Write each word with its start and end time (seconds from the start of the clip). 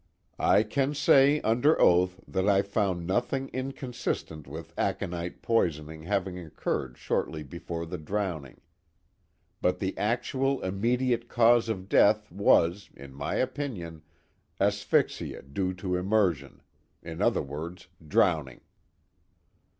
I 0.39 0.63
can 0.63 0.95
say 0.95 1.41
under 1.41 1.79
oath 1.79 2.21
that 2.27 2.49
I 2.49 2.63
found 2.63 3.05
nothing 3.05 3.49
inconsistent 3.53 4.47
with 4.47 4.73
aconite 4.75 5.43
poisoning 5.43 6.01
having 6.01 6.39
occurred 6.39 6.97
shortly 6.97 7.43
before 7.43 7.85
the 7.85 7.99
drowning. 7.99 8.61
But 9.61 9.77
the 9.77 9.95
actual 9.99 10.59
immediate 10.63 11.27
cause 11.29 11.69
of 11.69 11.87
death 11.87 12.31
was, 12.31 12.89
in 12.95 13.13
my 13.13 13.35
opinion, 13.35 14.01
asphyxia 14.59 15.43
due 15.43 15.71
to 15.75 15.95
immersion, 15.95 16.63
in 17.03 17.21
other 17.21 17.43
words 17.43 17.87
drowning." 18.03 18.61